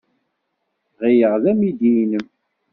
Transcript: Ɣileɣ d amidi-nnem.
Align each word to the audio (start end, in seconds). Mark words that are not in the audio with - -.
Ɣileɣ 0.99 1.35
d 1.43 1.45
amidi-nnem. 1.51 2.25